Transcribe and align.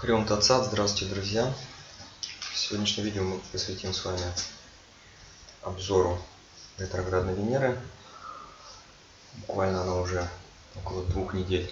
Хрем 0.00 0.24
Тацат, 0.24 0.64
здравствуйте, 0.64 1.14
друзья! 1.14 1.52
Сегодняшнее 2.54 3.04
видео 3.04 3.22
мы 3.22 3.38
посвятим 3.52 3.92
с 3.92 4.02
вами 4.02 4.24
обзору 5.60 6.18
ретроградной 6.78 7.34
Венеры. 7.34 7.78
Буквально 9.46 9.82
она 9.82 9.96
уже 9.96 10.26
около 10.74 11.04
двух 11.04 11.34
недель 11.34 11.70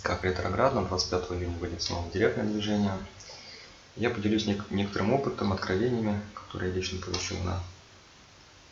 как 0.00 0.24
ретроградна, 0.24 0.82
25 0.86 1.32
июня 1.32 1.58
выйдет 1.58 1.82
снова 1.82 2.10
директное 2.10 2.46
движение. 2.46 2.96
Я 3.96 4.08
поделюсь 4.08 4.46
нек 4.46 4.64
некоторым 4.70 5.12
опытом, 5.12 5.52
откровениями, 5.52 6.22
которые 6.32 6.70
я 6.70 6.76
лично 6.76 7.02
получил 7.02 7.36
на 7.40 7.62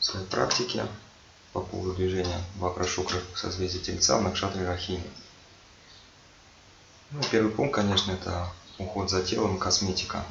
своей 0.00 0.24
практике 0.24 0.86
по 1.52 1.60
поводу 1.60 1.92
движения 1.92 2.42
Вакра 2.56 2.84
Шукра 2.84 3.20
в 3.34 3.38
созвездии 3.38 3.80
Тельца 3.80 4.16
в 4.16 4.22
Накшатре 4.22 4.66
Рахини. 4.66 5.04
Ну, 7.14 7.20
первый 7.30 7.52
пункт, 7.52 7.74
конечно, 7.74 8.12
это 8.12 8.48
уход 8.78 9.10
за 9.10 9.22
телом 9.22 9.58
косметика. 9.58 10.24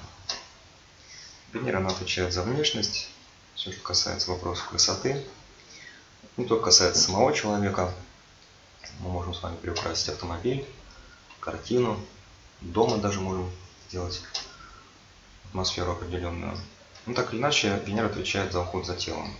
Венера 1.53 1.77
она 1.77 1.89
отвечает 1.91 2.33
за 2.33 2.41
внешность, 2.41 3.07
все, 3.53 3.71
что 3.71 3.83
касается 3.83 4.31
вопросов 4.31 4.67
красоты. 4.67 5.23
Не 6.37 6.45
только 6.45 6.65
касается 6.65 7.03
самого 7.03 7.33
человека. 7.33 7.93
Мы 8.99 9.11
можем 9.11 9.35
с 9.35 9.43
вами 9.43 9.57
приукрасить 9.57 10.09
автомобиль, 10.09 10.65
картину, 11.39 11.99
дома 12.61 12.97
даже 12.97 13.19
можем 13.19 13.51
сделать 13.87 14.19
атмосферу 15.49 15.91
определенную. 15.91 16.57
Ну 17.05 17.13
так 17.13 17.31
или 17.31 17.39
иначе, 17.39 17.79
Венера 17.85 18.07
отвечает 18.07 18.53
за 18.53 18.61
уход 18.61 18.87
за 18.87 18.95
телом. 18.95 19.31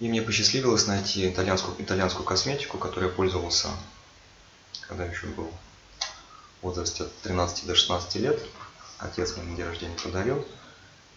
И 0.00 0.08
мне 0.08 0.20
посчастливилось 0.20 0.88
найти 0.88 1.28
итальянскую, 1.28 1.80
итальянскую 1.80 2.24
косметику, 2.26 2.76
которой 2.76 3.04
я 3.04 3.10
пользовался 3.14 3.68
когда 4.80 5.04
еще 5.04 5.26
был 5.26 5.50
в 6.60 6.64
возрасте 6.64 7.04
от 7.04 7.16
13 7.22 7.66
до 7.66 7.74
16 7.74 8.14
лет. 8.16 8.42
Отец 8.98 9.36
мне 9.36 9.44
на 9.44 9.56
день 9.56 9.66
рождения 9.66 9.96
подарил. 10.02 10.46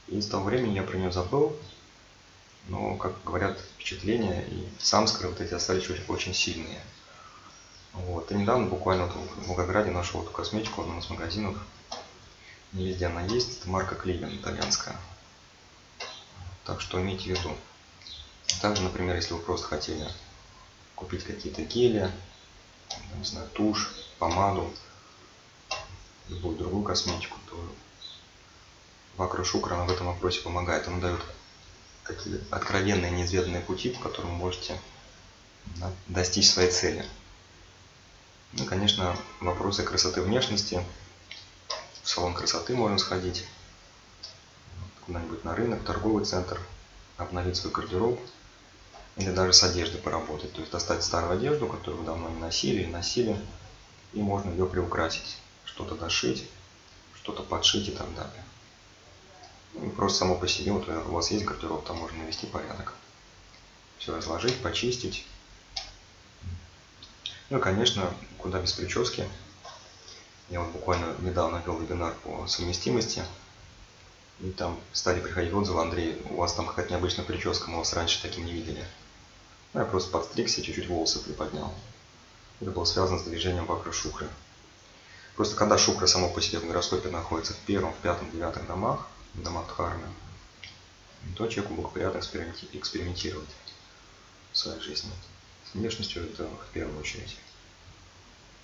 И 0.07 0.21
с 0.21 0.27
того 0.27 0.45
времени 0.45 0.75
я 0.75 0.83
про 0.83 0.97
нее 0.97 1.11
забыл. 1.11 1.55
Но, 2.67 2.95
как 2.95 3.23
говорят, 3.23 3.59
впечатления 3.75 4.43
и 4.47 4.67
самскры 4.79 5.29
вот 5.29 5.39
эти 5.39 5.53
остались 5.53 5.89
очень, 5.89 6.05
очень 6.07 6.33
сильные. 6.33 6.81
Вот. 7.93 8.31
И 8.31 8.35
недавно 8.35 8.67
буквально 8.67 9.05
вот 9.05 9.15
в 9.15 9.47
Волгограде 9.47 9.91
нашел 9.91 10.23
эту 10.23 10.31
косметику 10.31 10.81
в 10.81 10.85
одном 10.85 10.99
из 10.99 11.09
магазинов. 11.09 11.57
Не 12.73 12.87
везде 12.87 13.05
она 13.05 13.21
есть. 13.21 13.59
Это 13.59 13.69
марка 13.69 13.95
Клиен 13.95 14.35
итальянская. 14.35 14.95
Так 16.65 16.81
что 16.81 16.99
имейте 16.99 17.35
в 17.35 17.39
виду. 17.39 17.55
Также, 18.61 18.81
например, 18.81 19.15
если 19.15 19.33
вы 19.33 19.39
просто 19.39 19.67
хотели 19.67 20.07
купить 20.95 21.23
какие-то 21.23 21.61
гели, 21.61 22.11
не 23.17 23.23
знаю, 23.23 23.47
тушь, 23.49 23.89
помаду, 24.19 24.71
любую 26.29 26.57
другую 26.57 26.83
косметику, 26.83 27.37
то 27.49 27.75
Вакра 29.17 29.43
Шукра 29.43 29.75
она 29.75 29.85
в 29.85 29.91
этом 29.91 30.07
вопросе 30.07 30.41
помогает. 30.41 30.87
Она 30.87 30.99
дает 30.99 31.21
такие 32.03 32.39
откровенные, 32.51 33.11
неизведанные 33.11 33.61
пути, 33.61 33.89
по 33.89 34.01
которым 34.01 34.31
вы 34.31 34.37
можете 34.37 34.79
да, 35.77 35.91
достичь 36.07 36.49
своей 36.49 36.71
цели. 36.71 37.05
Ну, 38.53 38.65
конечно, 38.65 39.17
вопросы 39.39 39.83
красоты 39.83 40.21
внешности. 40.21 40.83
В 42.03 42.09
салон 42.09 42.33
красоты 42.33 42.75
можно 42.75 42.97
сходить, 42.97 43.45
куда-нибудь 45.05 45.43
на 45.43 45.55
рынок, 45.55 45.83
торговый 45.83 46.25
центр, 46.25 46.61
обновить 47.17 47.57
свой 47.57 47.73
гардероб– 47.73 48.19
или 49.17 49.31
даже 49.31 49.53
с 49.53 49.63
одеждой 49.63 50.01
поработать. 50.01 50.51
То 50.53 50.59
есть 50.59 50.71
достать 50.71 51.03
старую 51.03 51.33
одежду, 51.33 51.67
которую 51.67 51.99
вы 51.99 52.05
давно 52.05 52.29
не 52.29 52.39
носили 52.39 52.81
или 52.81 52.91
носили, 52.91 53.39
и 54.13 54.19
можно 54.19 54.49
ее 54.49 54.65
приукрасить. 54.65 55.37
Что-то 55.63 55.95
дошить, 55.95 56.47
что-то 57.15 57.43
подшить 57.43 57.87
и 57.87 57.91
так 57.91 58.13
далее. 58.15 58.43
Ну, 59.73 59.87
и 59.87 59.89
просто 59.89 60.19
само 60.19 60.35
по 60.35 60.47
себе, 60.47 60.71
вот 60.71 60.87
у 60.87 61.11
вас 61.11 61.31
есть 61.31 61.45
гардероб, 61.45 61.85
там 61.85 61.97
можно 61.97 62.19
навести 62.19 62.47
порядок. 62.47 62.93
Все 63.97 64.15
разложить, 64.15 64.61
почистить. 64.61 65.25
Ну 67.49 67.57
и, 67.57 67.61
конечно, 67.61 68.13
куда 68.37 68.59
без 68.59 68.73
прически. 68.73 69.27
Я 70.49 70.61
вот 70.61 70.71
буквально 70.71 71.15
недавно 71.19 71.61
вел 71.65 71.77
вебинар 71.77 72.13
по 72.23 72.47
совместимости. 72.47 73.23
И 74.39 74.51
там 74.51 74.79
стали 74.93 75.21
приходить 75.21 75.53
отзывы, 75.53 75.81
Андрей, 75.81 76.21
у 76.29 76.35
вас 76.35 76.53
там 76.53 76.67
какая-то 76.67 76.91
необычная 76.91 77.25
прическа, 77.25 77.69
мы 77.69 77.77
вас 77.77 77.93
раньше 77.93 78.21
таким 78.21 78.45
не 78.45 78.51
видели. 78.51 78.85
Ну, 79.75 79.81
я 79.81 79.85
просто 79.87 80.09
подстригся, 80.09 80.61
чуть-чуть 80.61 80.87
волосы 80.87 81.19
приподнял. 81.19 81.73
Это 82.61 82.71
было 82.71 82.85
связано 82.85 83.19
с 83.19 83.23
движением 83.23 83.65
вакры 83.65 83.91
шукры. 83.91 84.29
Просто 85.35 85.57
когда 85.57 85.77
шукра 85.77 86.07
само 86.07 86.29
по 86.29 86.41
себе 86.41 86.59
в 86.59 86.65
гороскопе 86.65 87.09
находится 87.09 87.53
в 87.53 87.57
первом, 87.57 87.91
в 87.91 87.97
пятом, 87.97 88.31
девятом 88.31 88.65
домах, 88.67 89.05
домах 89.33 89.67
Дхармы, 89.67 90.07
то 91.35 91.47
человеку 91.47 91.73
благоприятно 91.73 92.19
экспериментировать 92.19 93.49
в 94.53 94.57
своей 94.57 94.79
жизни. 94.79 95.11
С 95.69 95.75
внешностью 95.75 96.23
это 96.23 96.45
в 96.45 96.71
первую 96.71 96.97
очередь. 96.97 97.35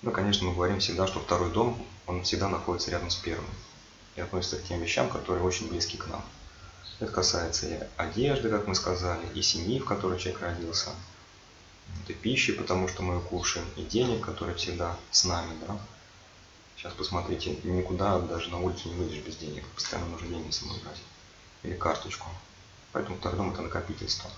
Ну, 0.00 0.12
конечно, 0.12 0.46
мы 0.46 0.54
говорим 0.54 0.80
всегда, 0.80 1.06
что 1.06 1.20
второй 1.20 1.50
дом, 1.50 1.86
он 2.06 2.22
всегда 2.22 2.48
находится 2.48 2.90
рядом 2.90 3.10
с 3.10 3.16
первым. 3.16 3.50
И 4.16 4.22
относится 4.22 4.56
к 4.56 4.64
тем 4.64 4.80
вещам, 4.80 5.10
которые 5.10 5.44
очень 5.44 5.68
близки 5.68 5.98
к 5.98 6.06
нам. 6.06 6.24
Это 7.02 7.10
касается 7.10 7.66
и 7.66 7.80
одежды, 7.96 8.48
как 8.48 8.68
мы 8.68 8.76
сказали, 8.76 9.26
и 9.34 9.42
семьи, 9.42 9.80
в 9.80 9.84
которой 9.84 10.20
человек 10.20 10.40
родился, 10.40 10.90
и 12.06 12.12
пищи, 12.12 12.52
потому 12.52 12.86
что 12.86 13.02
мы 13.02 13.14
ее 13.14 13.20
кушаем, 13.20 13.66
и 13.76 13.82
денег, 13.82 14.24
которые 14.24 14.54
всегда 14.54 14.96
с 15.10 15.24
нами. 15.24 15.52
Да? 15.66 15.76
Сейчас 16.76 16.92
посмотрите, 16.92 17.56
никуда 17.64 18.20
даже 18.20 18.50
на 18.50 18.60
улицу 18.60 18.88
не 18.88 18.94
выйдешь 18.94 19.24
без 19.24 19.36
денег. 19.36 19.66
Постоянно 19.74 20.10
нужно 20.10 20.28
деньги 20.28 20.52
с 20.52 20.58
собой 20.58 20.78
брать. 20.84 21.00
Или 21.64 21.74
карточку. 21.74 22.28
Поэтому 22.92 23.16
второй 23.16 23.50
это 23.50 23.62
накопительство. 23.62 24.30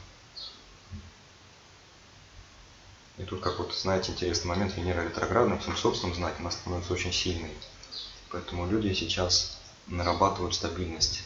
И 3.19 3.25
тут, 3.25 3.43
как 3.43 3.59
вот, 3.59 3.75
знаете, 3.75 4.13
интересный 4.13 4.49
момент, 4.49 4.75
Венера 4.75 5.03
ретроградная 5.03 5.59
в 5.59 5.63
своем 5.63 5.77
собственном 5.77 6.15
знаке, 6.15 6.37
она 6.39 6.51
становится 6.51 6.95
очень 6.95 7.13
сильной. 7.13 7.53
Поэтому 8.31 8.67
люди 8.67 8.95
сейчас 8.95 9.61
нарабатывают 9.87 10.55
стабильность 10.55 11.25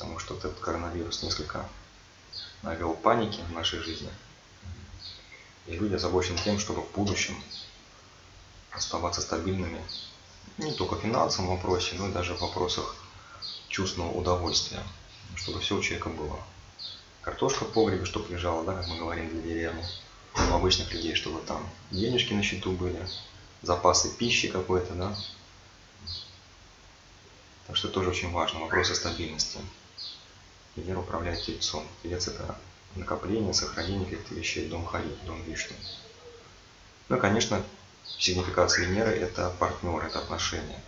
потому 0.00 0.18
что 0.18 0.32
вот 0.32 0.46
этот 0.46 0.58
коронавирус 0.60 1.22
несколько 1.22 1.68
навел 2.62 2.94
паники 2.94 3.42
в 3.42 3.52
нашей 3.52 3.80
жизни. 3.80 4.08
И 5.66 5.74
люди 5.76 5.94
озабочены 5.94 6.38
тем, 6.42 6.58
чтобы 6.58 6.80
в 6.80 6.90
будущем 6.92 7.36
оставаться 8.70 9.20
стабильными 9.20 9.82
не 10.56 10.72
только 10.72 10.94
в 10.94 11.02
финансовом 11.02 11.50
вопросе, 11.50 11.96
но 11.96 12.08
и 12.08 12.12
даже 12.12 12.34
в 12.34 12.40
вопросах 12.40 12.96
чувственного 13.68 14.12
удовольствия, 14.12 14.82
чтобы 15.34 15.60
все 15.60 15.76
у 15.76 15.82
человека 15.82 16.08
было. 16.08 16.40
Картошка 17.20 17.66
в 17.66 17.72
погребе, 17.72 18.06
чтобы 18.06 18.32
лежала, 18.32 18.64
да, 18.64 18.76
как 18.76 18.88
мы 18.88 18.96
говорим 18.96 19.28
для 19.28 19.42
деревни. 19.42 19.84
У 20.34 20.54
обычных 20.54 20.90
людей, 20.94 21.14
чтобы 21.14 21.40
там 21.42 21.68
денежки 21.90 22.32
на 22.32 22.42
счету 22.42 22.72
были, 22.72 23.06
запасы 23.60 24.16
пищи 24.16 24.48
какой-то, 24.48 24.94
да. 24.94 25.14
Так 27.66 27.76
что 27.76 27.88
тоже 27.88 28.08
очень 28.08 28.32
важно, 28.32 28.60
вопросы 28.60 28.94
стабильности. 28.94 29.58
Венера 30.76 31.00
управляет 31.00 31.42
Тельцом. 31.42 31.86
Телец– 32.02 32.28
это 32.28 32.56
накопление, 32.94 33.54
сохранение 33.54 34.08
каких-то 34.08 34.34
вещей, 34.34 34.68
дом 34.68 34.84
Хари, 34.86 35.08
дом 35.26 35.42
Вишну. 35.44 35.76
Ну 37.08 37.16
и, 37.16 37.20
конечно, 37.20 37.62
сигнификация 38.04 38.86
Венеры– 38.86 39.10
это 39.12 39.50
партнер, 39.58 40.04
это 40.04 40.20
отношения. 40.20 40.80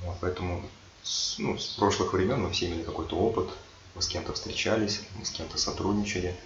Вот, 0.00 0.16
поэтому 0.20 0.68
с, 1.02 1.38
ну, 1.38 1.58
с 1.58 1.74
прошлых 1.76 2.12
времен 2.12 2.42
мы 2.42 2.50
все 2.50 2.66
имели 2.66 2.82
какой-то 2.82 3.16
опыт, 3.16 3.48
мы 3.94 4.02
с 4.02 4.08
кем-то 4.08 4.32
встречались, 4.32 5.00
мы 5.16 5.24
с 5.24 5.30
кем-то 5.30 5.58
сотрудничали, 5.58 6.38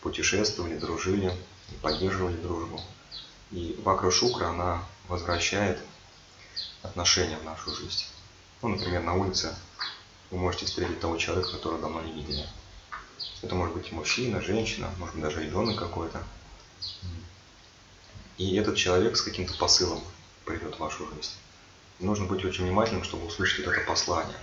путешествовали, 0.00 0.78
дружили, 0.78 1.34
поддерживали 1.82 2.36
дружбу. 2.36 2.80
И 3.50 3.78
Вакра 3.82 4.10
Шукра, 4.10 4.48
она 4.48 4.84
возвращает 5.08 5.78
отношения 6.82 7.36
в 7.36 7.44
нашу 7.44 7.74
жизнь. 7.74 8.04
Ну, 8.62 8.68
например, 8.68 9.02
на 9.02 9.14
улице 9.14 9.54
вы 10.30 10.38
можете 10.38 10.66
встретить 10.66 11.00
того 11.00 11.16
человека, 11.16 11.52
которого 11.52 11.80
давно 11.80 12.02
не 12.02 12.12
видели. 12.12 12.46
Это 13.42 13.54
может 13.54 13.74
быть 13.74 13.90
мужчина, 13.92 14.40
женщина, 14.40 14.90
может 14.98 15.14
быть 15.14 15.24
даже 15.24 15.42
ребенок 15.42 15.78
какой-то. 15.78 16.22
И 18.38 18.56
этот 18.56 18.76
человек 18.76 19.16
с 19.16 19.22
каким-то 19.22 19.54
посылом 19.58 20.02
придет 20.44 20.76
в 20.76 20.78
вашу 20.78 21.06
жизнь. 21.14 21.32
Нужно 21.98 22.26
быть 22.26 22.44
очень 22.44 22.64
внимательным, 22.64 23.04
чтобы 23.04 23.26
услышать 23.26 23.66
это 23.66 23.80
послание. 23.86 24.38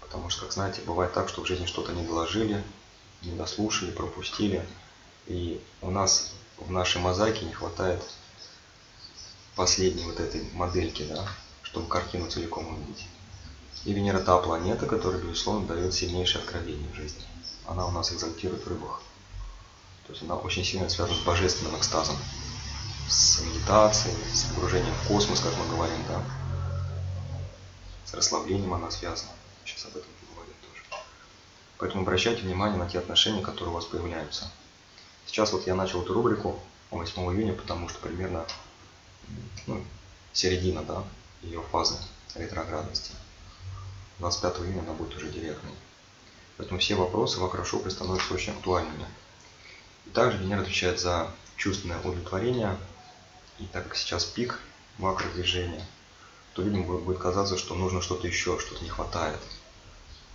Потому 0.00 0.30
что, 0.30 0.42
как 0.42 0.52
знаете, 0.52 0.80
бывает 0.82 1.12
так, 1.12 1.28
что 1.28 1.42
в 1.42 1.46
жизни 1.46 1.66
что-то 1.66 1.92
не 1.92 2.04
доложили, 2.04 2.64
не 3.22 3.32
дослушали, 3.32 3.90
пропустили. 3.90 4.66
И 5.26 5.60
у 5.82 5.90
нас 5.90 6.32
в 6.56 6.70
нашей 6.70 7.00
мозаике 7.00 7.44
не 7.44 7.52
хватает 7.52 8.02
последней 9.54 10.04
вот 10.04 10.18
этой 10.18 10.42
модельки, 10.52 11.04
да, 11.04 11.28
чтобы 11.62 11.88
картину 11.88 12.30
целиком 12.30 12.66
увидеть. 12.66 13.06
И 13.88 13.94
Венера 13.94 14.20
та 14.20 14.36
планета, 14.36 14.84
которая, 14.84 15.18
безусловно, 15.18 15.66
дает 15.66 15.94
сильнейшее 15.94 16.42
откровение 16.42 16.86
в 16.92 16.94
жизни. 16.94 17.22
Она 17.66 17.86
у 17.86 17.90
нас 17.90 18.12
экзальтирует 18.12 18.62
в 18.62 18.68
рыбах. 18.68 19.00
То 20.06 20.12
есть 20.12 20.22
она 20.22 20.36
очень 20.36 20.62
сильно 20.62 20.90
связана 20.90 21.16
с 21.16 21.22
божественным 21.24 21.74
экстазом. 21.74 22.14
с 23.08 23.40
медитацией, 23.40 24.14
с 24.30 24.44
погружением 24.52 24.92
в 24.92 25.08
космос, 25.08 25.40
как 25.40 25.56
мы 25.56 25.66
говорим, 25.74 25.96
да. 26.06 26.22
С 28.04 28.12
расслаблением 28.12 28.74
она 28.74 28.90
связана. 28.90 29.30
Сейчас 29.64 29.86
об 29.86 29.92
этом 29.92 30.10
поговорим 30.20 30.54
тоже. 30.60 30.82
Поэтому 31.78 32.02
обращайте 32.02 32.42
внимание 32.42 32.78
на 32.78 32.90
те 32.90 32.98
отношения, 32.98 33.40
которые 33.40 33.70
у 33.70 33.74
вас 33.74 33.86
появляются. 33.86 34.50
Сейчас 35.24 35.50
вот 35.54 35.66
я 35.66 35.74
начал 35.74 36.02
эту 36.02 36.12
рубрику 36.12 36.60
8 36.90 37.22
июня, 37.32 37.54
потому 37.54 37.88
что 37.88 37.98
примерно 38.00 38.44
ну, 39.66 39.82
середина, 40.34 40.82
да, 40.82 41.04
ее 41.40 41.62
фазы 41.72 41.96
ретроградности. 42.34 43.12
25 44.18 44.60
июня 44.60 44.80
она 44.80 44.92
будет 44.92 45.16
уже 45.16 45.28
директной. 45.28 45.72
Поэтому 46.56 46.80
все 46.80 46.96
вопросы 46.96 47.38
в 47.38 47.44
акрошопе 47.44 47.90
становятся 47.90 48.34
очень 48.34 48.52
актуальными. 48.52 49.06
И 50.06 50.10
также 50.10 50.38
Венера 50.38 50.62
отвечает 50.62 50.98
за 50.98 51.30
чувственное 51.56 52.00
удовлетворение. 52.00 52.76
И 53.58 53.66
так 53.66 53.84
как 53.84 53.96
сейчас 53.96 54.24
пик 54.24 54.58
макродвижения, 54.98 55.86
то 56.54 56.62
людям 56.62 56.82
будет 56.82 57.18
казаться, 57.18 57.56
что 57.56 57.74
нужно 57.74 58.00
что-то 58.00 58.26
еще, 58.26 58.58
что-то 58.58 58.82
не 58.82 58.90
хватает. 58.90 59.40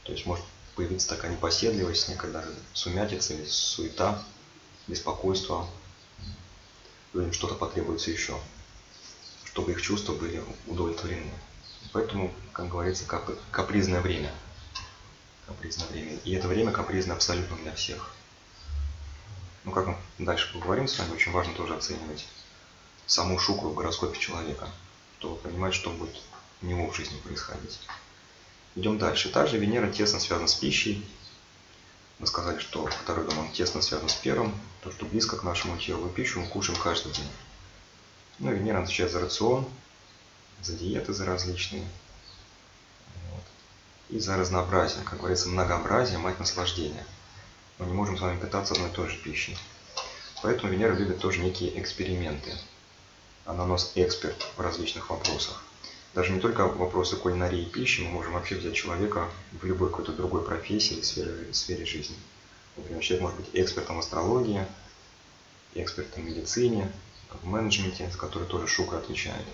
То 0.04 0.14
есть 0.14 0.26
может 0.26 0.46
появиться 0.76 1.10
такая 1.10 1.32
непоседливость, 1.32 2.08
некая 2.08 2.32
даже 2.32 2.54
сумятица 2.74 3.34
суета, 3.48 4.24
беспокойство. 4.88 5.68
Людям 7.14 7.34
что-то 7.34 7.56
потребуется 7.56 8.12
еще, 8.12 8.40
чтобы 9.46 9.72
их 9.72 9.82
чувства 9.82 10.14
были 10.14 10.44
удовлетворены. 10.68 11.32
Поэтому, 11.94 12.34
как 12.52 12.70
говорится, 12.70 13.06
капризное 13.52 14.02
время. 14.02 14.34
Капризное 15.46 15.88
время. 15.88 16.18
И 16.26 16.34
это 16.34 16.48
время 16.48 16.72
капризное 16.72 17.16
абсолютно 17.16 17.56
для 17.58 17.74
всех. 17.74 18.12
Ну, 19.64 19.72
как 19.72 19.88
мы 19.88 19.98
дальше 20.18 20.52
поговорим 20.52 20.88
с 20.88 20.98
вами, 20.98 21.14
очень 21.14 21.32
важно 21.32 21.54
тоже 21.54 21.76
оценивать 21.76 22.26
саму 23.06 23.38
шукру 23.38 23.70
в 23.70 23.76
гороскопе 23.76 24.20
человека, 24.20 24.68
чтобы 25.20 25.38
понимать, 25.38 25.74
что 25.74 25.92
будет 25.92 26.20
у 26.62 26.66
него 26.66 26.90
в 26.90 26.96
жизни 26.96 27.18
происходить. 27.20 27.80
Идем 28.76 28.98
дальше. 28.98 29.30
Также 29.30 29.58
Венера 29.58 29.92
тесно 29.92 30.20
связана 30.20 30.48
с 30.48 30.56
пищей. 30.56 31.06
Мы 32.18 32.26
сказали, 32.26 32.60
что 32.60 32.88
второй 32.88 33.26
дом 33.26 33.38
он 33.38 33.52
тесно 33.52 33.82
связан 33.82 34.10
с 34.10 34.16
первым, 34.16 34.60
то, 34.82 34.92
что 34.92 35.06
близко 35.06 35.38
к 35.38 35.44
нашему 35.44 35.78
телу. 35.78 36.08
И 36.08 36.14
пищу 36.14 36.40
мы 36.40 36.48
кушаем 36.48 36.80
каждый 36.80 37.12
день. 37.12 37.30
Ну, 38.40 38.52
Венера 38.52 38.82
отвечает 38.82 39.12
за 39.12 39.20
рацион, 39.20 39.68
за 40.64 40.74
диеты, 40.74 41.14
за 41.14 41.26
различные. 41.26 41.88
Вот. 43.32 43.44
И 44.10 44.20
за 44.20 44.38
разнообразие. 44.38 45.04
Как 45.04 45.20
говорится, 45.20 45.50
многообразие, 45.50 46.18
мать 46.18 46.40
наслаждения. 46.40 47.06
Мы 47.80 47.86
не 47.88 47.94
можем 47.94 48.18
с 48.18 48.22
вами 48.22 48.40
питаться 48.40 48.74
одной 48.74 48.90
и 48.90 48.94
той 48.94 49.10
же 49.10 49.18
пищей. 49.18 49.58
Поэтому 50.42 50.72
Венера 50.72 50.94
любит 50.94 51.20
тоже 51.20 51.40
некие 51.40 51.80
эксперименты. 51.80 52.52
Она 53.46 53.64
у 53.64 53.68
нас 53.68 53.92
эксперт 53.96 54.46
в 54.56 54.62
различных 54.62 55.10
вопросах. 55.10 55.64
Даже 56.14 56.32
не 56.32 56.40
только 56.40 56.68
вопросы 56.68 57.16
кулинарии 57.16 57.64
и 57.64 57.70
пищи, 57.70 58.02
мы 58.02 58.10
можем 58.10 58.34
вообще 58.34 58.56
взять 58.56 58.76
человека 58.76 59.30
в 59.52 59.66
любой 59.66 59.90
какой-то 59.90 60.12
другой 60.12 60.44
профессии 60.44 60.94
или 60.94 61.02
сфере, 61.02 61.54
сфере 61.54 61.86
жизни. 61.86 62.16
Например, 62.78 63.02
человек 63.02 63.22
может 63.24 63.40
быть 63.40 63.50
экспертом 63.54 63.96
в 63.96 64.00
астрологии, 64.00 64.66
экспертом 65.74 66.24
в 66.24 66.26
медицине, 66.26 66.92
в 67.42 67.48
менеджменте, 67.48 68.10
за 68.12 68.18
который 68.18 68.48
тоже 68.48 68.68
Шукра 68.68 68.98
отвечает. 68.98 69.46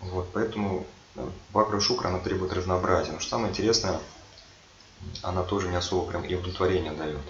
Вот, 0.00 0.28
поэтому 0.32 0.86
Вакра 1.52 1.76
э, 1.76 1.80
Шукра, 1.80 2.08
она 2.08 2.18
требует 2.18 2.52
разнообразия. 2.52 3.12
Но 3.12 3.20
что 3.20 3.30
самое 3.30 3.50
интересное, 3.50 4.00
она 5.22 5.42
тоже 5.42 5.68
не 5.68 5.76
особо 5.76 6.10
прям 6.10 6.24
и 6.24 6.34
удовлетворение 6.34 6.92
дает. 6.92 7.20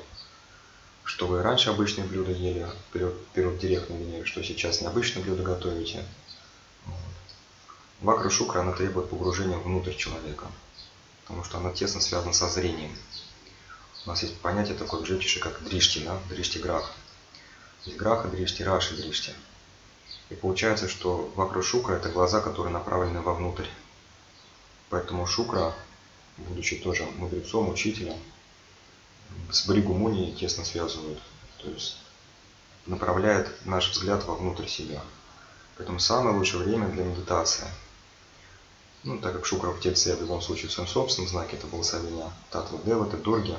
Что 1.04 1.26
вы 1.26 1.42
раньше 1.42 1.70
обычные 1.70 2.06
блюда 2.06 2.30
ели, 2.30 2.66
период, 2.92 3.26
период 3.28 3.58
директной 3.58 3.98
Венеры, 3.98 4.24
что 4.26 4.42
сейчас 4.42 4.80
необычные 4.80 5.24
блюда 5.24 5.42
готовите. 5.42 6.04
Вакра 8.00 8.30
Шукра, 8.30 8.60
она 8.60 8.72
требует 8.72 9.10
погружения 9.10 9.58
внутрь 9.58 9.94
человека, 9.94 10.46
потому 11.22 11.44
что 11.44 11.58
она 11.58 11.72
тесно 11.72 12.00
связана 12.00 12.32
со 12.32 12.48
зрением. 12.48 12.96
У 14.06 14.08
нас 14.08 14.22
есть 14.22 14.38
понятие 14.38 14.76
такое 14.76 15.00
в 15.00 15.04
джетише, 15.04 15.40
как 15.40 15.62
дришти, 15.62 16.00
да? 16.04 16.18
дришти 16.30 16.58
грах. 16.58 16.92
Есть 17.84 17.98
граха 17.98 18.28
дришти, 18.28 18.64
раши 18.64 18.96
дришти. 18.96 19.32
И 20.30 20.34
получается, 20.34 20.88
что 20.88 21.30
вакра 21.34 21.60
шукра 21.60 21.94
это 21.94 22.08
глаза, 22.08 22.40
которые 22.40 22.72
направлены 22.72 23.20
вовнутрь. 23.20 23.66
Поэтому 24.88 25.26
шукра, 25.26 25.74
будучи 26.36 26.76
тоже 26.76 27.04
мудрецом, 27.16 27.68
учителем, 27.68 28.16
с 29.50 29.66
Бригу 29.66 29.92
Муни 29.92 30.32
тесно 30.32 30.64
связывают. 30.64 31.20
То 31.58 31.68
есть 31.68 31.98
направляет 32.86 33.48
наш 33.66 33.90
взгляд 33.90 34.24
вовнутрь 34.24 34.66
себя. 34.66 35.02
Поэтому 35.76 35.98
самое 35.98 36.36
лучшее 36.36 36.62
время 36.62 36.88
для 36.88 37.04
медитации. 37.04 37.66
Ну, 39.02 39.18
так 39.18 39.32
как 39.32 39.46
Шукра 39.46 39.70
в 39.70 39.80
Тельце 39.80 40.14
в 40.14 40.20
любом 40.20 40.42
случае 40.42 40.68
в 40.68 40.72
своем 40.72 40.88
собственном 40.88 41.28
знаке, 41.28 41.56
это 41.56 41.66
благословение 41.66 42.30
Татвы 42.50 42.78
Деваты, 42.84 43.16
Дурги, 43.16 43.56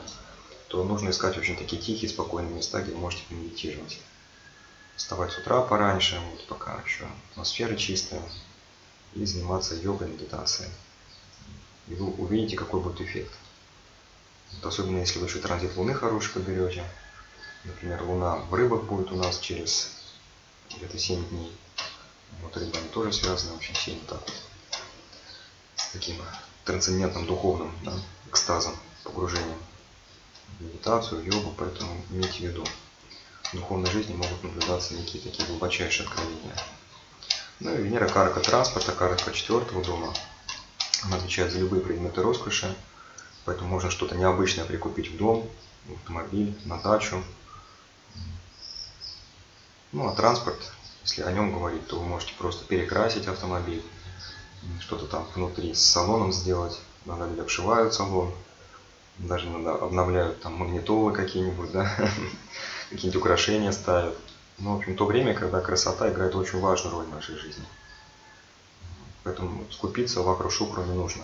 то 0.67 0.83
нужно 0.83 1.09
искать 1.09 1.37
очень 1.37 1.57
такие 1.57 1.81
тихие, 1.81 2.09
спокойные 2.09 2.53
места, 2.53 2.81
где 2.81 2.93
вы 2.93 2.99
можете 2.99 3.23
помедитировать 3.27 3.99
вставать 4.95 5.31
с 5.31 5.37
утра 5.37 5.61
пораньше, 5.61 6.19
вот 6.31 6.47
пока 6.47 6.81
еще 6.85 7.07
атмосфера 7.31 7.75
чистая, 7.75 8.21
и 9.13 9.25
заниматься 9.25 9.75
йогой, 9.75 10.07
медитацией. 10.07 10.69
И 11.87 11.95
вы 11.95 12.07
увидите, 12.07 12.55
какой 12.55 12.81
будет 12.81 13.01
эффект. 13.01 13.33
Вот 14.53 14.65
особенно 14.65 14.99
если 14.99 15.19
вы 15.19 15.27
еще 15.27 15.39
транзит 15.39 15.75
Луны 15.75 15.93
хороший 15.93 16.31
подберете. 16.31 16.85
Например, 17.63 18.01
Луна 18.03 18.37
в 18.37 18.53
рыбах 18.53 18.83
будет 18.83 19.11
у 19.11 19.15
нас 19.15 19.39
через 19.39 19.91
где-то 20.75 20.97
7 20.97 21.29
дней. 21.29 21.55
Вот 22.41 22.55
рыбы 22.55 22.77
они 22.77 22.87
тоже 22.89 23.11
связаны 23.11 23.53
очень 23.53 23.75
сильно 23.75 24.01
так 24.07 24.21
вот. 24.21 24.33
С 25.75 25.87
таким 25.89 26.15
трансцендентным 26.63 27.25
духовным 27.25 27.73
да, 27.83 27.93
экстазом, 28.27 28.75
погружением 29.03 29.57
в 30.59 30.63
медитацию, 30.63 31.23
йогу, 31.23 31.53
поэтому 31.57 32.01
имейте 32.09 32.37
в 32.37 32.39
виду 32.39 32.65
духовной 33.53 33.89
жизни 33.91 34.13
могут 34.13 34.43
наблюдаться 34.43 34.93
некие 34.93 35.21
такие 35.21 35.47
глубочайшие 35.47 36.07
откровения. 36.07 36.55
Ну 37.59 37.73
и 37.73 37.81
Венера 37.81 38.07
карка 38.07 38.39
транспорта, 38.39 38.91
карка 38.91 39.31
четвертого 39.31 39.83
дома. 39.83 40.13
Она 41.03 41.17
отвечает 41.17 41.51
за 41.51 41.59
любые 41.59 41.81
предметы 41.81 42.21
роскоши, 42.21 42.75
поэтому 43.45 43.69
можно 43.69 43.89
что-то 43.89 44.15
необычное 44.15 44.65
прикупить 44.65 45.09
в 45.09 45.17
дом, 45.17 45.47
в 45.85 45.93
автомобиль, 45.93 46.57
на 46.65 46.77
дачу. 46.77 47.23
Ну 49.91 50.07
а 50.07 50.15
транспорт, 50.15 50.71
если 51.03 51.23
о 51.23 51.31
нем 51.31 51.53
говорить, 51.53 51.85
то 51.87 51.99
вы 51.99 52.05
можете 52.05 52.33
просто 52.35 52.65
перекрасить 52.65 53.27
автомобиль, 53.27 53.83
что-то 54.79 55.05
там 55.07 55.27
внутри 55.35 55.73
с 55.73 55.81
салоном 55.81 56.31
сделать. 56.31 56.79
Иногда 57.05 57.27
люди 57.27 57.41
обшивают 57.41 57.93
салон, 57.93 58.33
даже 59.17 59.47
иногда 59.47 59.73
обновляют 59.73 60.41
там 60.41 60.53
магнитолы 60.53 61.13
какие-нибудь, 61.13 61.71
да, 61.71 61.91
какие-нибудь 62.91 63.21
украшения 63.21 63.71
ставят. 63.71 64.15
Ну, 64.59 64.73
в 64.73 64.77
общем, 64.77 64.95
то 64.95 65.05
время, 65.05 65.33
когда 65.33 65.61
красота 65.61 66.11
играет 66.11 66.35
очень 66.35 66.59
важную 66.59 66.95
роль 66.95 67.05
в 67.05 67.15
нашей 67.15 67.35
жизни. 67.35 67.65
Поэтому 69.23 69.65
скупиться 69.71 70.21
вокруг 70.21 70.51
шукру 70.51 70.83
не 70.83 70.93
нужно. 70.93 71.23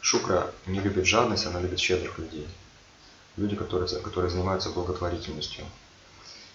Шукра 0.00 0.52
не 0.66 0.80
любит 0.80 1.06
жадность, 1.06 1.46
она 1.46 1.60
любит 1.60 1.80
щедрых 1.80 2.18
людей. 2.18 2.46
Люди, 3.36 3.56
которые, 3.56 3.88
которые 4.00 4.30
занимаются 4.30 4.70
благотворительностью. 4.70 5.64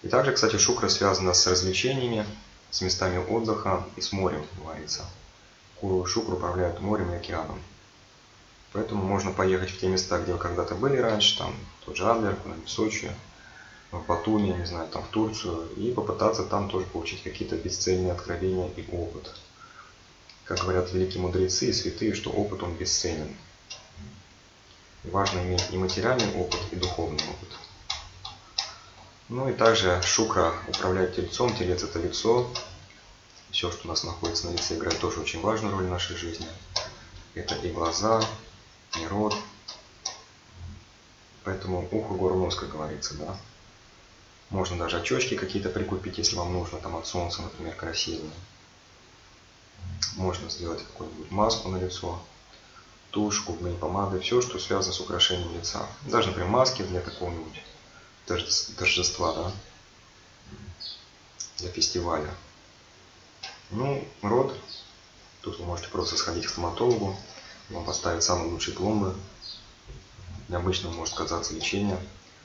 И 0.02 0.08
также, 0.08 0.32
кстати, 0.32 0.56
шукра 0.56 0.88
связана 0.88 1.34
с 1.34 1.46
развлечениями, 1.46 2.24
с 2.70 2.80
местами 2.80 3.18
отдыха 3.18 3.84
и 3.96 4.00
с 4.00 4.12
морем, 4.12 4.46
говорится. 4.62 5.04
Куру 5.80 6.06
шукру 6.06 6.36
управляют 6.36 6.80
морем 6.80 7.12
и 7.12 7.16
океаном. 7.16 7.60
Поэтому 8.72 9.02
можно 9.04 9.32
поехать 9.32 9.70
в 9.70 9.78
те 9.78 9.88
места, 9.88 10.18
где 10.20 10.32
вы 10.32 10.38
когда-то 10.38 10.74
были 10.74 10.96
раньше, 10.96 11.38
там 11.38 11.54
тот 11.84 11.96
же 11.96 12.10
Адлер, 12.10 12.36
Сочи, 12.66 13.10
в 14.00 14.06
Батуми, 14.06 14.48
не 14.48 14.66
знаю, 14.66 14.88
там 14.88 15.02
в 15.02 15.08
Турцию, 15.08 15.68
и 15.76 15.92
попытаться 15.92 16.44
там 16.44 16.68
тоже 16.68 16.86
получить 16.86 17.22
какие-то 17.22 17.56
бесцельные 17.56 18.12
откровения 18.12 18.68
и 18.76 18.84
опыт. 18.92 19.34
Как 20.44 20.60
говорят 20.60 20.92
великие 20.92 21.22
мудрецы 21.22 21.66
и 21.66 21.72
святые, 21.72 22.14
что 22.14 22.30
опыт 22.30 22.62
он 22.62 22.74
бесценен. 22.74 23.34
Важно 25.04 25.40
иметь 25.40 25.66
и 25.70 25.76
материальный 25.76 26.34
опыт, 26.34 26.60
и 26.70 26.76
духовный 26.76 27.18
опыт. 27.18 27.48
Ну 29.28 29.48
и 29.48 29.52
также 29.52 30.00
шукра 30.02 30.54
управляет 30.68 31.16
тельцом, 31.16 31.54
телец 31.56 31.82
это 31.82 31.98
лицо. 31.98 32.50
Все, 33.50 33.70
что 33.70 33.86
у 33.86 33.88
нас 33.88 34.04
находится 34.04 34.48
на 34.48 34.52
лице, 34.52 34.76
играет 34.76 34.98
тоже 34.98 35.20
очень 35.20 35.40
важную 35.40 35.74
роль 35.74 35.86
в 35.86 35.90
нашей 35.90 36.16
жизни. 36.16 36.46
Это 37.34 37.54
и 37.54 37.70
глаза, 37.70 38.22
и 39.00 39.06
рот. 39.06 39.34
Поэтому 41.44 41.88
ухо, 41.90 42.14
гору, 42.14 42.50
как 42.50 42.70
говорится, 42.70 43.14
да. 43.14 43.36
Можно 44.50 44.78
даже 44.78 44.98
очечки 44.98 45.36
какие-то 45.36 45.68
прикупить, 45.68 46.18
если 46.18 46.36
вам 46.36 46.52
нужно, 46.52 46.78
там 46.78 46.96
от 46.96 47.06
солнца, 47.06 47.42
например, 47.42 47.74
красивые. 47.74 48.30
Можно 50.16 50.48
сделать 50.48 50.82
какую-нибудь 50.84 51.30
маску 51.30 51.68
на 51.68 51.78
лицо, 51.78 52.20
тушь, 53.10 53.44
губные 53.44 53.74
помады, 53.74 54.20
все, 54.20 54.40
что 54.40 54.58
связано 54.58 54.92
с 54.92 55.00
украшением 55.00 55.54
лица. 55.54 55.88
Даже, 56.02 56.28
например, 56.28 56.50
маски 56.50 56.82
для 56.82 57.00
какого-нибудь 57.00 57.62
торжества, 58.26 59.32
да, 59.32 59.52
для 61.58 61.70
фестиваля. 61.70 62.32
Ну, 63.70 64.06
рот. 64.22 64.56
Тут 65.40 65.58
вы 65.58 65.64
можете 65.64 65.88
просто 65.88 66.16
сходить 66.16 66.46
к 66.46 66.50
стоматологу, 66.50 67.16
вам 67.70 67.84
поставят 67.84 68.22
самые 68.22 68.50
лучшие 68.50 68.74
пломбы. 68.74 69.14
Необычно 70.48 70.90
может 70.90 71.14
казаться 71.14 71.54
лечение. 71.54 71.98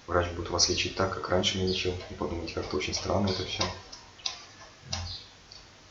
Врач 0.10 0.28
будет 0.32 0.50
вас 0.50 0.68
лечить 0.70 0.96
так, 0.96 1.14
как 1.14 1.30
раньше 1.30 1.60
не 1.60 1.68
лечил. 1.68 1.94
И 2.10 2.16
подумайте, 2.16 2.56
как-то 2.56 2.78
очень 2.78 2.96
странно 2.96 3.28
это 3.28 3.46
все. 3.46 3.64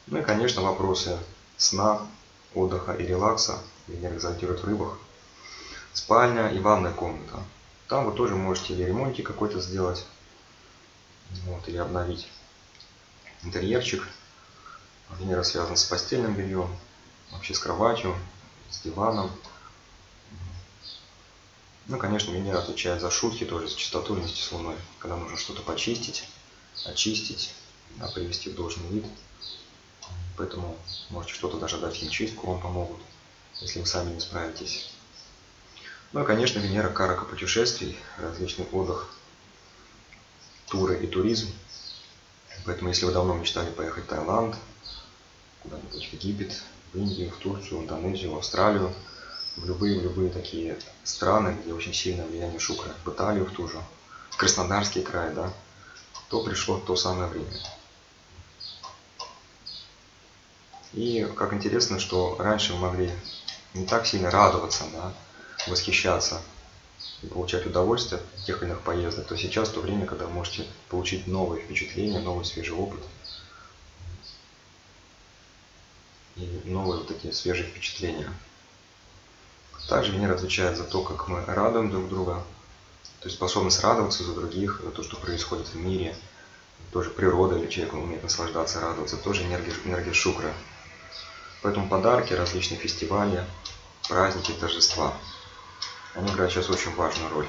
Ну 0.09 0.19
и, 0.19 0.23
конечно, 0.23 0.61
вопросы 0.61 1.17
сна, 1.57 2.05
отдыха 2.53 2.95
и 2.95 3.07
релакса. 3.07 3.61
Венера 3.87 4.17
экзальтирует 4.17 4.61
в 4.61 4.65
рыбах. 4.65 4.99
Спальня 5.93 6.49
и 6.49 6.59
ванная 6.59 6.93
комната. 6.93 7.45
Там 7.87 8.07
вы 8.07 8.13
тоже 8.13 8.35
можете 8.35 8.75
или 8.75 8.83
ремонтик 8.83 9.25
какой-то 9.25 9.61
сделать, 9.61 10.05
вот, 11.45 11.69
или 11.69 11.77
обновить 11.77 12.27
интерьерчик. 13.45 14.05
Венера 15.21 15.45
связана 15.45 15.77
с 15.77 15.85
постельным 15.85 16.35
бельем, 16.35 16.77
вообще 17.31 17.55
с 17.55 17.61
кроватью, 17.61 18.17
с 18.69 18.81
диваном. 18.81 19.31
Ну, 21.89 21.97
конечно, 21.97 22.33
Венера 22.33 22.59
отвечает 22.59 23.01
за 23.01 23.11
шутки, 23.11 23.45
тоже 23.45 23.67
за 23.67 23.75
чистоту 23.75 24.13
вместе 24.13 24.43
с 24.43 24.53
Луной, 24.53 24.77
когда 24.99 25.17
нужно 25.17 25.39
что-то 25.39 25.63
почистить, 25.63 26.29
очистить, 26.85 27.55
да, 27.97 28.09
привести 28.09 28.51
в 28.51 28.55
должный 28.55 28.87
вид. 28.91 29.07
Поэтому 30.37 30.77
можете 31.09 31.33
что-то 31.33 31.57
даже 31.57 31.79
дать 31.79 31.95
химчистку, 31.95 32.47
вам 32.47 32.61
помогут, 32.61 33.01
если 33.63 33.81
вы 33.81 33.87
сами 33.87 34.13
не 34.13 34.21
справитесь. 34.21 34.91
Ну 36.13 36.23
и, 36.23 36.27
конечно, 36.27 36.59
Венера 36.59 36.91
карака 36.91 37.25
путешествий, 37.25 37.99
различный 38.19 38.67
отдых, 38.67 39.09
туры 40.69 41.03
и 41.03 41.07
туризм. 41.07 41.49
Поэтому, 42.67 42.91
если 42.91 43.07
вы 43.07 43.13
давно 43.13 43.33
мечтали 43.33 43.71
поехать 43.71 44.05
в 44.05 44.09
Таиланд, 44.09 44.57
куда-нибудь 45.63 46.07
в 46.07 46.13
Египет, 46.13 46.63
в 46.93 46.99
Индию, 46.99 47.31
в 47.31 47.37
Турцию, 47.39 47.79
в 47.79 47.83
Индонезию, 47.85 48.33
в 48.33 48.37
Австралию, 48.37 48.95
в 49.61 49.67
любые, 49.67 49.99
в 49.99 50.03
любые 50.03 50.31
такие 50.31 50.79
страны, 51.05 51.57
где 51.63 51.73
очень 51.73 51.95
сильное 51.95 52.27
влияние 52.27 52.61
шукры, 52.61 52.93
в 53.05 53.09
Италию 53.11 53.47
в 53.47 53.53
ту 53.53 53.69
же, 53.69 53.81
в 54.31 54.37
Краснодарский 54.37 55.03
край, 55.03 55.35
да, 55.35 55.53
то 56.29 56.43
пришло 56.43 56.79
то 56.79 56.97
самое 56.97 57.29
время. 57.29 57.53
И 60.93 61.27
как 61.37 61.53
интересно, 61.53 61.99
что 61.99 62.37
раньше 62.39 62.73
вы 62.73 62.81
могли 62.81 63.13
не 63.75 63.85
так 63.85 64.07
сильно 64.07 64.31
радоваться, 64.31 64.85
да, 64.93 65.13
восхищаться 65.67 66.41
и 67.23 67.27
получать 67.27 67.67
удовольствие 67.67 68.21
от 68.21 68.45
тех 68.45 68.63
или 68.63 68.71
иных 68.71 68.81
поездок, 68.81 69.27
то 69.27 69.37
сейчас 69.37 69.69
то 69.71 69.81
время, 69.81 70.07
когда 70.07 70.27
вы 70.27 70.33
можете 70.33 70.67
получить 70.89 71.27
новые 71.27 71.63
впечатления, 71.63 72.21
новый 72.21 72.45
свежий 72.45 72.75
опыт 72.75 73.01
и 76.37 76.63
новые 76.65 76.99
вот 76.99 77.09
такие 77.09 77.35
свежие 77.35 77.67
впечатления. 77.67 78.33
Также 79.89 80.13
Венера 80.13 80.35
отвечает 80.35 80.77
за 80.77 80.85
то, 80.85 81.03
как 81.03 81.29
мы 81.29 81.45
радуем 81.47 81.91
друг 81.91 82.09
друга, 82.09 82.45
то 83.21 83.27
есть 83.27 83.37
способность 83.37 83.83
радоваться 83.83 84.23
за 84.23 84.35
других, 84.35 84.81
за 84.85 84.91
то, 84.91 85.03
что 85.03 85.17
происходит 85.17 85.69
в 85.69 85.77
мире, 85.77 86.15
тоже 86.93 87.11
природа 87.11 87.57
или 87.57 87.69
человек 87.69 87.95
умеет 87.95 88.23
наслаждаться, 88.23 88.81
радоваться, 88.81 89.17
тоже 89.17 89.45
энергия, 89.45 89.73
энергия 89.85 90.13
шукра. 90.13 90.53
Поэтому 91.63 91.89
подарки, 91.89 92.35
различные 92.35 92.79
фестивали, 92.79 93.45
праздники, 94.09 94.53
торжества– 94.53 95.15
они 96.19 96.33
играют 96.33 96.53
сейчас 96.53 96.69
очень 96.69 96.95
важную 96.97 97.31
роль. 97.33 97.47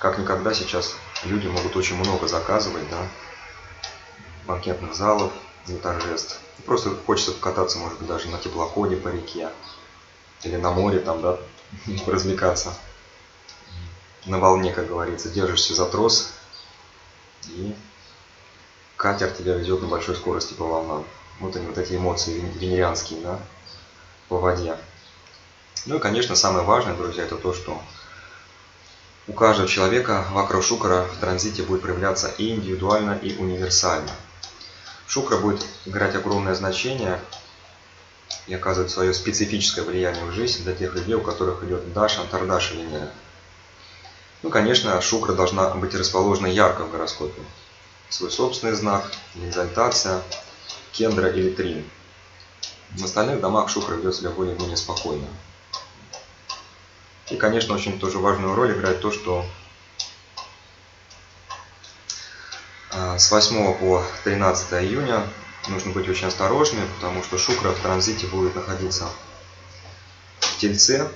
Как 0.00 0.18
никогда 0.18 0.52
сейчас 0.52 0.96
люди 1.24 1.46
могут 1.46 1.74
очень 1.76 1.96
много 1.96 2.28
заказывать, 2.28 2.88
да, 2.90 3.08
банкетных 4.46 4.94
залов 4.94 5.32
для 5.64 5.78
торжеств. 5.78 6.38
Просто 6.66 6.90
хочется 7.06 7.32
покататься, 7.32 7.78
может 7.78 7.98
быть, 7.98 8.06
даже 8.06 8.28
на 8.28 8.38
теплоходе 8.38 8.96
по 8.96 9.08
реке 9.08 9.50
или 10.42 10.56
на 10.56 10.72
море 10.72 10.98
там, 10.98 11.22
да, 11.22 11.38
развлекаться. 12.06 12.74
На 14.24 14.38
волне, 14.38 14.72
как 14.72 14.88
говорится, 14.88 15.28
держишься 15.28 15.74
за 15.74 15.86
трос 15.86 16.32
и 17.46 17.74
катер 18.96 19.30
тебя 19.30 19.54
везет 19.54 19.82
на 19.82 19.88
большой 19.88 20.16
скорости 20.16 20.54
по 20.54 20.64
волнам. 20.64 21.04
Вот 21.38 21.54
они, 21.54 21.66
вот 21.66 21.78
эти 21.78 21.94
эмоции 21.94 22.40
венерианские, 22.58 23.20
да, 23.20 23.38
по 24.28 24.38
воде. 24.38 24.76
Ну 25.84 25.96
и, 25.96 26.00
конечно, 26.00 26.34
самое 26.34 26.64
важное, 26.64 26.96
друзья, 26.96 27.24
это 27.24 27.36
то, 27.36 27.52
что 27.52 27.80
у 29.28 29.32
каждого 29.32 29.68
человека 29.68 30.24
вакра 30.30 30.62
шукара 30.62 31.04
в 31.04 31.18
транзите 31.18 31.62
будет 31.62 31.82
проявляться 31.82 32.28
и 32.38 32.50
индивидуально, 32.50 33.18
и 33.22 33.36
универсально. 33.36 34.10
Шукра 35.06 35.36
будет 35.36 35.64
играть 35.84 36.14
огромное 36.14 36.54
значение 36.54 37.20
и 38.46 38.54
оказывать 38.54 38.90
свое 38.90 39.12
специфическое 39.12 39.84
влияние 39.84 40.24
в 40.24 40.32
жизнь 40.32 40.62
для 40.62 40.74
тех 40.74 40.94
людей, 40.94 41.14
у 41.14 41.20
которых 41.20 41.64
идет 41.64 41.92
Даша, 41.92 42.20
Антардаша 42.22 42.74
Венера. 42.74 43.10
Ну, 44.42 44.50
конечно, 44.50 45.00
шукра 45.00 45.32
должна 45.32 45.70
быть 45.70 45.94
расположена 45.94 46.46
ярко 46.46 46.84
в 46.84 46.90
гороскопе. 46.90 47.42
Свой 48.08 48.30
собственный 48.30 48.74
знак, 48.74 49.10
экзальтация, 49.34 50.22
кендра 50.92 51.28
или 51.28 51.50
трин. 51.50 51.88
В 52.90 53.04
остальных 53.04 53.40
домах 53.40 53.68
шукра 53.68 53.94
ведет 53.94 54.14
себя 54.14 54.30
более-менее 54.30 54.76
спокойно. 54.76 55.26
И, 57.30 57.36
конечно, 57.36 57.74
очень 57.74 57.98
тоже 57.98 58.18
важную 58.18 58.54
роль 58.54 58.72
играет 58.72 59.00
то, 59.00 59.10
что 59.10 59.44
а, 62.92 63.18
с 63.18 63.30
8 63.32 63.74
по 63.78 64.04
13 64.22 64.84
июня 64.84 65.26
нужно 65.68 65.92
быть 65.92 66.08
очень 66.08 66.26
осторожными, 66.26 66.86
потому 66.96 67.22
что 67.22 67.38
Шукра 67.38 67.70
в 67.70 67.80
транзите 67.80 68.26
будет 68.26 68.54
находиться 68.54 69.08
в 70.40 70.58
Тельце. 70.58 71.10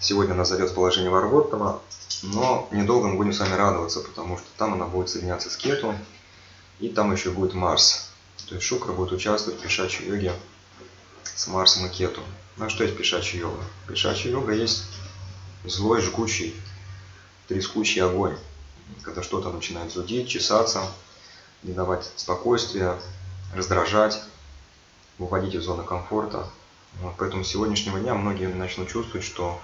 Сегодня 0.00 0.32
она 0.32 0.44
зайдет 0.44 0.70
в 0.70 0.74
положение 0.74 1.10
Варвоттама, 1.10 1.80
но 2.22 2.68
недолго 2.70 3.08
мы 3.08 3.16
будем 3.16 3.32
с 3.32 3.40
вами 3.40 3.54
радоваться, 3.54 4.00
потому 4.00 4.38
что 4.38 4.46
там 4.56 4.74
она 4.74 4.86
будет 4.86 5.08
соединяться 5.08 5.50
с 5.50 5.56
Кету, 5.56 5.94
и 6.78 6.88
там 6.88 7.12
еще 7.12 7.30
будет 7.30 7.54
Марс. 7.54 8.10
То 8.48 8.54
есть 8.54 8.66
Шукра 8.66 8.92
будет 8.92 9.12
участвовать 9.12 9.58
в 9.58 9.62
пешачьей 9.62 10.08
йоге 10.08 10.32
с 11.24 11.46
Марсом 11.48 11.86
и 11.86 11.88
Кету. 11.88 12.22
Ну 12.56 12.66
а 12.66 12.70
что 12.70 12.84
есть 12.84 12.96
пешачья 12.96 13.38
йога? 13.38 13.62
Пешачья 13.86 14.30
йога 14.30 14.52
есть 14.52 14.84
злой, 15.64 16.00
жгучий, 16.00 16.54
трескучий 17.46 18.02
огонь, 18.02 18.36
когда 19.02 19.22
что-то 19.22 19.50
начинает 19.50 19.92
зудить, 19.92 20.28
чесаться, 20.28 20.82
не 21.62 21.72
давать 21.72 22.10
спокойствия, 22.16 22.98
раздражать, 23.54 24.22
выводить 25.18 25.54
из 25.54 25.64
зоны 25.64 25.84
комфорта. 25.84 26.48
Вот, 27.00 27.14
поэтому 27.18 27.44
с 27.44 27.48
сегодняшнего 27.48 28.00
дня 28.00 28.14
многие 28.14 28.46
начнут 28.46 28.88
чувствовать, 28.88 29.24
что 29.26 29.60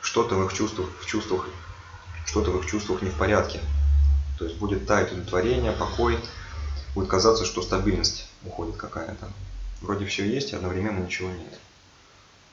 что-то 0.00 0.36
в 0.36 0.44
их 0.46 0.52
чувствах, 0.52 0.88
в 1.00 1.06
чувствах, 1.06 1.48
что-то 2.26 2.50
в 2.50 2.58
их 2.58 2.66
чувствах 2.66 3.02
не 3.02 3.10
в 3.10 3.14
порядке. 3.14 3.60
То 4.38 4.44
есть 4.44 4.56
будет 4.58 4.86
таять 4.86 5.12
удовлетворение, 5.12 5.72
покой, 5.72 6.18
будет 6.94 7.08
казаться, 7.08 7.44
что 7.44 7.62
стабильность 7.62 8.28
уходит 8.44 8.76
какая-то. 8.76 9.28
Вроде 9.80 10.06
все 10.06 10.24
есть, 10.26 10.52
одновременно 10.52 11.00
ничего 11.00 11.30
нет. 11.30 11.58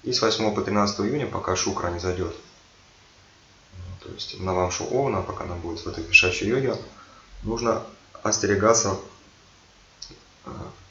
И 0.04 0.14
с 0.14 0.22
8 0.22 0.54
по 0.54 0.62
13 0.62 1.00
июня, 1.02 1.28
пока 1.28 1.56
шукра 1.56 1.90
не 1.90 2.00
зайдет 2.00 2.36
то 4.06 4.12
есть 4.12 4.40
на 4.40 4.54
вамшу 4.54 4.86
Овна, 4.86 5.22
пока 5.22 5.46
она 5.46 5.56
будет 5.56 5.80
в 5.80 5.88
этой 5.88 6.04
пешачьей 6.04 6.50
йоге, 6.50 6.78
нужно 7.44 7.82
остерегаться 8.22 8.98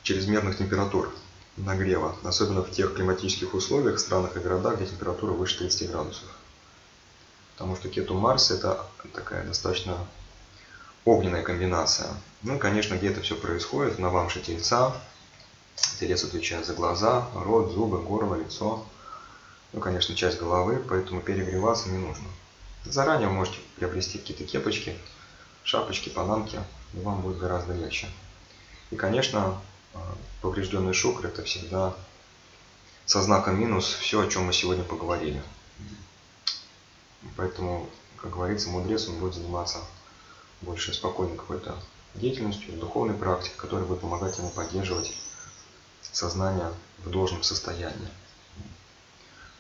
чрезмерных 0.05 0.59
температур 0.59 1.13
нагрева, 1.57 2.17
особенно 2.23 2.63
в 2.63 2.71
тех 2.71 2.95
климатических 2.95 3.55
условиях, 3.55 3.99
странах 3.99 4.37
и 4.37 4.41
городах, 4.41 4.77
где 4.77 4.87
температура 4.87 5.33
выше 5.33 5.59
30 5.59 5.91
градусов. 5.91 6.29
Потому 7.55 7.75
что 7.77 7.89
кету 7.89 8.15
Марс 8.15 8.51
это 8.51 8.85
такая 9.15 9.45
достаточно 9.47 9.97
огненная 11.05 11.43
комбинация. 11.43 12.11
Ну 12.43 12.57
и, 12.57 12.59
конечно, 12.59 12.95
где 12.95 13.09
это 13.09 13.23
все 13.23 13.35
происходит, 13.35 13.99
на 13.99 14.11
вамше 14.11 14.41
тельца. 14.41 14.95
Телец 15.99 16.23
отвечает 16.23 16.67
за 16.67 16.75
глаза, 16.75 17.29
рот, 17.35 17.73
зубы, 17.73 18.01
горло, 18.01 18.35
лицо. 18.35 18.85
Ну, 19.73 19.81
конечно, 19.81 20.15
часть 20.15 20.39
головы, 20.39 20.83
поэтому 20.87 21.21
перегреваться 21.21 21.89
не 21.89 21.99
нужно. 21.99 22.29
Заранее 22.85 23.29
вы 23.29 23.35
можете 23.35 23.59
приобрести 23.77 24.19
какие-то 24.19 24.45
кепочки, 24.45 24.97
шапочки, 25.63 26.11
панамки, 26.11 26.61
и 26.93 27.01
вам 27.01 27.23
будет 27.23 27.39
гораздо 27.39 27.73
легче. 27.73 28.09
И, 28.91 28.97
конечно, 28.97 29.61
поврежденный 30.41 30.93
шукр 30.93 31.27
это 31.27 31.43
всегда 31.43 31.95
со 33.07 33.23
знаком 33.23 33.59
минус 33.59 33.87
все, 33.87 34.21
о 34.21 34.29
чем 34.29 34.45
мы 34.45 34.53
сегодня 34.53 34.85
поговорили. 34.85 35.43
Поэтому, 37.37 37.89
как 38.17 38.33
говорится, 38.33 38.69
мудрец 38.71 39.09
он 39.09 39.19
будет 39.19 39.35
заниматься 39.35 39.79
больше 40.61 40.93
спокойной 40.93 41.37
какой-то 41.37 41.77
деятельностью, 42.15 42.79
духовной 42.79 43.15
практикой, 43.15 43.57
которая 43.57 43.87
будет 43.87 44.01
помогать 44.01 44.39
ему 44.39 44.51
поддерживать 44.51 45.15
сознание 46.13 46.73
в 46.99 47.11
должном 47.11 47.43
состоянии. 47.43 48.09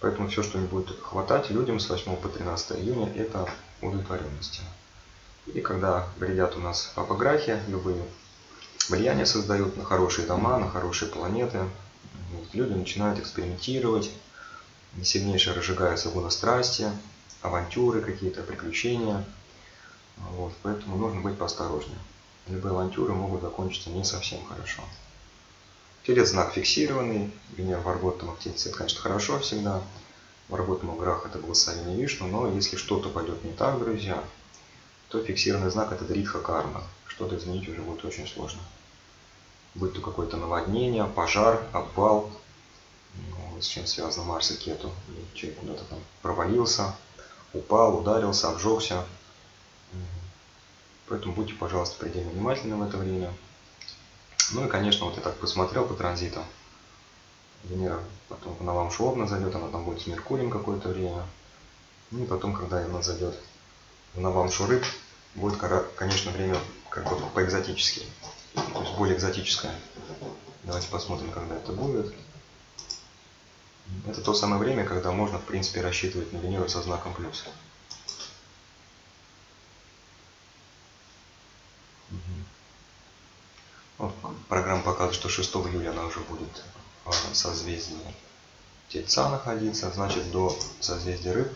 Поэтому 0.00 0.28
все, 0.28 0.42
что 0.42 0.58
не 0.58 0.66
будет 0.66 1.00
хватать 1.00 1.50
людям 1.50 1.80
с 1.80 1.88
8 1.88 2.16
по 2.16 2.28
13 2.28 2.78
июня, 2.78 3.12
это 3.14 3.50
удовлетворенности. 3.80 4.60
И 5.46 5.60
когда 5.60 6.08
вредят 6.18 6.56
у 6.56 6.60
нас 6.60 6.92
апография, 6.94 7.62
любые 7.68 8.04
влияние 8.88 9.26
создают 9.26 9.76
на 9.76 9.84
хорошие 9.84 10.26
дома, 10.26 10.58
на 10.58 10.68
хорошие 10.68 11.10
планеты. 11.10 11.60
Вот. 12.32 12.54
Люди 12.54 12.72
начинают 12.72 13.18
экспериментировать, 13.18 14.10
сильнейшее 15.02 15.54
разжигаются 15.54 16.10
страсти, 16.30 16.90
авантюры 17.42 18.00
какие-то, 18.00 18.42
приключения. 18.42 19.24
Вот. 20.16 20.52
Поэтому 20.62 20.96
нужно 20.96 21.20
быть 21.20 21.38
поосторожнее. 21.38 21.98
Любые 22.48 22.72
авантюры 22.72 23.14
могут 23.14 23.42
закончиться 23.42 23.90
не 23.90 24.04
совсем 24.04 24.44
хорошо. 24.46 24.82
Телец 26.06 26.28
знак 26.28 26.52
фиксированный, 26.52 27.30
Венера 27.56 27.80
в 27.80 27.88
арготом 27.88 28.30
активности, 28.30 28.68
это, 28.68 28.76
конечно, 28.76 29.00
хорошо 29.00 29.38
всегда. 29.38 29.80
В 30.50 30.54
арготом 30.54 30.94
грах 30.98 31.24
это 31.24 31.38
благословение 31.38 31.96
Вишну, 31.96 32.26
но 32.26 32.46
если 32.54 32.76
что-то 32.76 33.08
пойдет 33.08 33.42
не 33.42 33.52
так, 33.52 33.78
друзья, 33.78 34.22
то 35.08 35.24
фиксированный 35.24 35.70
знак 35.70 35.92
это 35.92 36.04
дритха 36.04 36.40
карма. 36.40 36.82
Что-то 37.14 37.37
изменить 37.37 37.68
уже 37.68 37.80
будет 37.83 38.04
очень 38.04 38.26
сложно. 38.26 38.61
Будь 39.75 39.92
то 39.92 40.00
какое-то 40.00 40.37
наводнение, 40.37 41.04
пожар, 41.04 41.64
обвал, 41.73 42.30
ну, 43.14 43.61
с 43.61 43.66
чем 43.66 43.87
связано 43.87 44.25
Марс 44.25 44.50
и 44.50 44.56
Кету. 44.56 44.92
Человек 45.35 45.61
куда-то 45.61 45.85
там 45.85 45.99
провалился, 46.23 46.94
упал, 47.52 47.99
ударился, 47.99 48.49
обжегся. 48.50 49.04
Поэтому 51.09 51.35
будьте, 51.35 51.54
пожалуйста, 51.54 51.99
предельно 51.99 52.30
внимательны 52.30 52.76
в 52.76 52.83
это 52.83 52.97
время. 52.97 53.33
Ну 54.52 54.66
и, 54.66 54.68
конечно, 54.68 55.06
вот 55.06 55.16
я 55.16 55.23
так 55.23 55.37
посмотрел 55.37 55.87
по 55.87 55.94
транзитам. 55.94 56.44
Венера 57.64 58.00
потом 58.28 58.56
на 58.61 58.75
вам 58.75 58.90
шовна 58.90 59.26
зайдет, 59.26 59.54
она 59.54 59.68
там 59.68 59.85
будет 59.85 60.02
с 60.02 60.06
Меркурием 60.06 60.50
какое-то 60.50 60.88
время. 60.88 61.26
Ну 62.11 62.25
и 62.25 62.26
потом, 62.26 62.54
когда 62.54 62.85
она 62.85 63.02
зайдет 63.02 63.38
на 64.14 64.30
вам 64.30 64.50
шурык, 64.50 64.85
будет, 65.34 65.58
конечно, 65.96 66.30
время 66.30 66.58
как 66.88 67.08
бы 67.08 67.16
по-экзотически. 67.30 68.06
То 68.54 68.82
есть 68.82 68.94
более 68.94 69.16
экзотическое. 69.16 69.74
Давайте 70.62 70.88
посмотрим, 70.88 71.30
когда 71.32 71.56
это 71.56 71.72
будет. 71.72 72.14
Это 74.06 74.22
то 74.22 74.32
самое 74.32 74.60
время, 74.60 74.84
когда 74.84 75.12
можно, 75.12 75.38
в 75.38 75.44
принципе, 75.44 75.80
рассчитывать 75.80 76.32
на 76.32 76.38
Венеру 76.38 76.68
со 76.68 76.82
знаком 76.82 77.14
плюс. 77.14 77.44
Вот, 83.98 84.14
программа 84.48 84.82
показывает, 84.82 85.14
что 85.14 85.28
6 85.28 85.54
июля 85.56 85.90
она 85.90 86.04
уже 86.04 86.20
будет 86.20 86.64
в 87.04 87.34
созвездии 87.34 88.14
Тельца 88.88 89.28
находиться, 89.28 89.90
значит 89.90 90.30
до 90.30 90.56
созвездия 90.80 91.32
Рыб, 91.32 91.52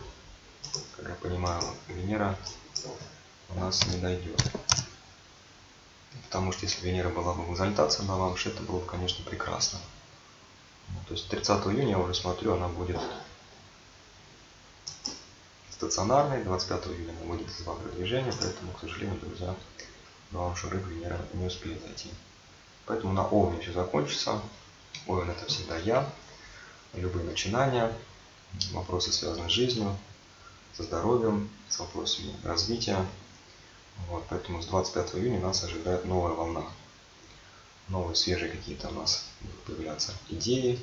как 0.95 1.07
я 1.07 1.15
понимаю, 1.15 1.61
Венера 1.87 2.37
у 3.55 3.59
нас 3.59 3.85
не 3.87 3.97
дойдет. 3.97 4.41
Потому 6.25 6.51
что 6.51 6.65
если 6.65 6.85
Венера 6.85 7.09
была 7.09 7.33
бы 7.33 7.43
в 7.43 7.53
экзальтации 7.53 8.03
на 8.03 8.15
Ламше, 8.15 8.49
это 8.49 8.61
было 8.61 8.79
бы, 8.79 8.85
конечно, 8.85 9.23
прекрасно. 9.25 9.79
Ну, 10.89 10.99
то 11.07 11.13
есть 11.13 11.27
30 11.29 11.65
июня, 11.67 11.91
я 11.91 11.99
уже 11.99 12.13
смотрю, 12.13 12.53
она 12.53 12.67
будет 12.67 12.99
стационарной, 15.71 16.43
25 16.43 16.87
июня 16.87 17.11
она 17.11 17.35
будет 17.35 17.47
из 17.47 17.65
движения, 17.95 18.33
поэтому, 18.39 18.73
к 18.73 18.79
сожалению, 18.81 19.19
друзья, 19.19 19.55
на 20.31 20.43
Ламше 20.43 20.69
Рыб 20.69 20.85
Венера 20.87 21.19
не 21.33 21.45
успеет 21.45 21.81
зайти. 21.81 22.09
Поэтому 22.85 23.13
на 23.13 23.25
Овне 23.25 23.59
все 23.61 23.71
закончится. 23.71 24.41
Овен 25.07 25.29
это 25.29 25.45
всегда 25.45 25.77
я. 25.77 26.07
Любые 26.93 27.23
начинания, 27.25 27.93
вопросы 28.71 29.11
связанные 29.11 29.49
с 29.49 29.53
жизнью, 29.53 29.95
со 30.75 30.83
здоровьем, 30.83 31.49
с 31.69 31.79
вопросами 31.79 32.33
развития. 32.43 33.05
Вот, 34.07 34.25
поэтому 34.29 34.61
с 34.61 34.65
25 34.67 35.15
июня 35.15 35.39
нас 35.39 35.63
ожидает 35.63 36.05
новая 36.05 36.33
волна. 36.33 36.63
Новые 37.87 38.15
свежие 38.15 38.51
какие-то 38.51 38.89
у 38.89 38.93
нас 38.93 39.25
будут 39.41 39.63
появляться 39.63 40.13
идеи. 40.29 40.79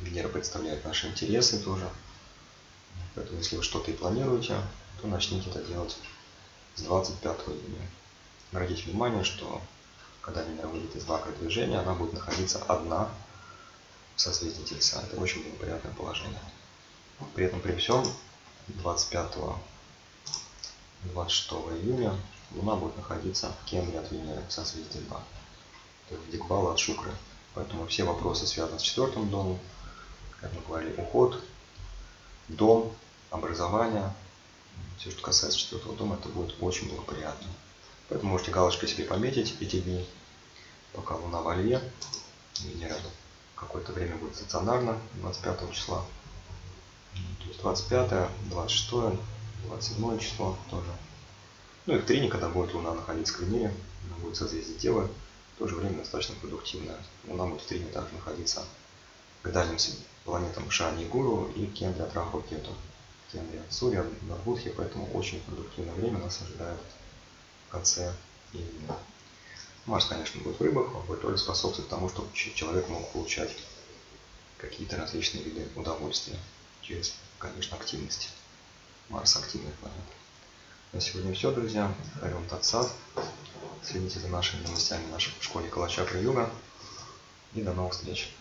Венера 0.00 0.28
представляет 0.28 0.84
наши 0.84 1.06
интересы 1.06 1.62
тоже. 1.62 1.88
Поэтому 3.14 3.38
если 3.38 3.56
вы 3.56 3.62
что-то 3.62 3.90
и 3.90 3.94
планируете, 3.94 4.56
то 5.00 5.08
начните 5.08 5.50
это 5.50 5.62
делать 5.62 5.96
с 6.74 6.82
25 6.82 7.38
июня. 7.48 7.90
Обратите 8.52 8.84
внимание, 8.84 9.24
что 9.24 9.60
когда 10.22 10.42
Венера 10.42 10.68
выйдет 10.68 10.96
из 10.96 11.02
знака 11.02 11.30
движения, 11.32 11.78
она 11.78 11.94
будет 11.94 12.12
находиться 12.12 12.62
одна 12.64 13.10
в 14.16 14.20
созвездии 14.20 14.64
Тельца. 14.64 15.02
Это 15.02 15.20
очень 15.20 15.42
благоприятное 15.42 15.92
положение. 15.94 16.40
При 17.34 17.44
этом 17.44 17.60
при 17.60 17.76
всем 17.76 18.04
25 18.68 19.36
26 21.04 21.52
июня 21.82 22.14
Луна 22.52 22.76
будет 22.76 22.96
находиться 22.96 23.52
в 23.62 23.64
Кембре 23.64 24.00
от 24.00 24.10
Венеры 24.10 24.42
в 24.48 24.52
созвездии 24.52 24.98
2. 24.98 25.22
То 26.08 26.14
есть 26.14 26.30
Дикбала 26.30 26.72
от 26.72 26.78
Шукры. 26.78 27.12
Поэтому 27.54 27.86
все 27.86 28.04
вопросы 28.04 28.46
связаны 28.46 28.78
с 28.78 28.82
четвертым 28.82 29.30
домом. 29.30 29.58
Как 30.40 30.52
мы 30.52 30.60
говорили, 30.62 30.94
уход, 31.00 31.42
дом, 32.48 32.92
образование. 33.30 34.12
Все, 34.98 35.10
что 35.10 35.22
касается 35.22 35.58
четвертого 35.58 35.96
дома, 35.96 36.16
это 36.16 36.28
будет 36.28 36.54
очень 36.60 36.88
благоприятно. 36.88 37.48
Поэтому 38.08 38.32
можете 38.32 38.50
галочкой 38.50 38.88
себе 38.88 39.04
пометить 39.04 39.56
эти 39.60 39.80
дни, 39.80 40.06
пока 40.92 41.14
Луна 41.14 41.40
в 41.40 41.46
Олье. 41.46 41.80
Венера 42.60 42.96
какое-то 43.54 43.92
время 43.92 44.16
будет 44.16 44.36
стационарно, 44.36 44.98
25 45.14 45.72
числа. 45.72 46.04
То 47.14 47.48
есть 47.48 47.60
25, 47.60 48.28
26, 48.48 49.18
27 49.66 50.18
число 50.18 50.56
тоже. 50.70 50.90
Ну 51.86 51.96
и 51.96 51.98
в 51.98 52.06
Трине, 52.06 52.28
когда 52.28 52.48
будет 52.48 52.74
Луна 52.74 52.94
находиться 52.94 53.34
в 53.34 53.40
Венере, 53.40 53.74
она 54.06 54.16
будет 54.22 54.36
созвездие 54.36 54.78
Девы, 54.78 55.08
в 55.56 55.58
то 55.58 55.68
же 55.68 55.76
время 55.76 55.98
достаточно 55.98 56.34
продуктивная. 56.36 56.96
Луна 57.26 57.46
будет 57.46 57.62
в 57.62 57.66
Трине 57.66 57.86
также 57.86 58.14
находиться 58.14 58.64
к 59.42 59.50
дальним 59.50 59.78
планетам 60.24 60.70
Шани 60.70 61.04
Гуру 61.06 61.50
и 61.56 61.66
Кендри 61.66 62.02
от 62.02 62.14
Раху 62.14 62.42
Кету. 62.42 62.72
Кендри 63.32 63.58
от 63.58 63.72
Сурья, 63.72 64.04
Нарбудхи, 64.22 64.72
поэтому 64.76 65.10
очень 65.12 65.40
продуктивное 65.42 65.94
время 65.94 66.18
нас 66.18 66.40
ожидает 66.42 66.78
конце 67.70 68.12
июня. 68.52 68.96
Марс, 69.86 70.06
конечно, 70.06 70.40
будет 70.42 70.58
в 70.58 70.62
рыбах, 70.62 70.94
он 70.94 71.02
будет 71.06 71.22
только 71.22 71.38
способствовать 71.38 71.88
тому, 71.88 72.08
чтобы 72.08 72.28
человек 72.34 72.88
мог 72.88 73.10
получать 73.12 73.56
какие-то 74.58 74.96
различные 74.96 75.42
виды 75.42 75.66
удовольствия 75.74 76.38
через, 76.82 77.14
конечно, 77.38 77.76
активность. 77.76 78.30
Марс 79.10 79.36
активная 79.36 79.72
планета. 79.80 80.00
На 80.92 81.00
сегодня 81.00 81.34
все, 81.34 81.50
друзья. 81.50 81.92
Харем 82.20 82.46
Татсад. 82.48 82.88
Следите 83.82 84.20
за 84.20 84.28
нашими 84.28 84.62
новостями 84.62 85.04
в 85.06 85.10
нашей 85.10 85.32
школе 85.40 85.68
Калачакра 85.68 86.20
Юга. 86.20 86.48
И 87.54 87.62
до 87.62 87.72
новых 87.72 87.92
встреч. 87.92 88.32